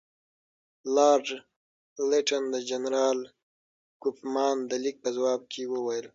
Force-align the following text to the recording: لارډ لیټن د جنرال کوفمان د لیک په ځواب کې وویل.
لارډ 0.95 1.27
لیټن 2.09 2.43
د 2.53 2.55
جنرال 2.69 3.19
کوفمان 4.03 4.57
د 4.69 4.71
لیک 4.83 4.95
په 5.03 5.09
ځواب 5.17 5.41
کې 5.51 5.61
وویل. 5.73 6.07